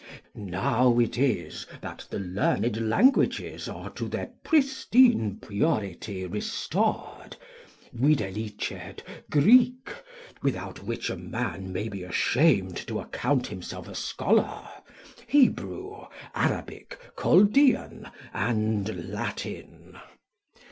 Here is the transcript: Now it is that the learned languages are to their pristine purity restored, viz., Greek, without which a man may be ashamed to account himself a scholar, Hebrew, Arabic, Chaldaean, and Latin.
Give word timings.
Now 0.33 0.97
it 0.97 1.15
is 1.19 1.67
that 1.81 2.07
the 2.09 2.17
learned 2.17 2.89
languages 2.89 3.69
are 3.69 3.91
to 3.91 4.07
their 4.09 4.31
pristine 4.43 5.39
purity 5.39 6.25
restored, 6.25 7.37
viz., 7.93 8.53
Greek, 9.29 9.91
without 10.41 10.81
which 10.83 11.11
a 11.11 11.15
man 11.15 11.71
may 11.71 11.87
be 11.87 12.01
ashamed 12.01 12.77
to 12.87 12.99
account 12.99 13.45
himself 13.45 13.87
a 13.87 13.93
scholar, 13.93 14.67
Hebrew, 15.27 16.07
Arabic, 16.33 16.97
Chaldaean, 17.15 18.09
and 18.33 19.07
Latin. 19.13 19.99